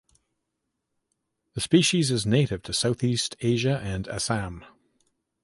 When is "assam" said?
4.07-4.65